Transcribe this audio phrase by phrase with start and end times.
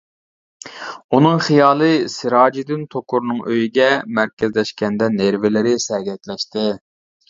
[1.17, 3.89] ئۇنىڭ خىيالى سىراجىدىن توكۇرنىڭ ئۆيىگە
[4.19, 6.71] مەركەزلەشكەندە نېرۋىلىرى سەگەكلەشتى.